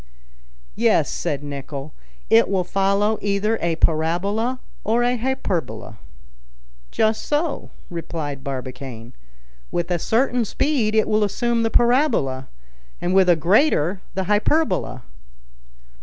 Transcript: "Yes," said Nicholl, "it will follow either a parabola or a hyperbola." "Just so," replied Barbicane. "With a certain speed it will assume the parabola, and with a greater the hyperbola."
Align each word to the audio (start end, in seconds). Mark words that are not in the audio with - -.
"Yes," 0.75 1.11
said 1.11 1.43
Nicholl, 1.43 1.93
"it 2.27 2.49
will 2.49 2.63
follow 2.63 3.19
either 3.21 3.59
a 3.61 3.75
parabola 3.75 4.59
or 4.83 5.03
a 5.03 5.15
hyperbola." 5.15 5.99
"Just 6.89 7.23
so," 7.23 7.69
replied 7.91 8.43
Barbicane. 8.43 9.13
"With 9.69 9.91
a 9.91 9.99
certain 9.99 10.43
speed 10.43 10.95
it 10.95 11.07
will 11.07 11.23
assume 11.23 11.61
the 11.61 11.69
parabola, 11.69 12.47
and 12.99 13.13
with 13.13 13.29
a 13.29 13.35
greater 13.35 14.01
the 14.15 14.23
hyperbola." 14.23 15.03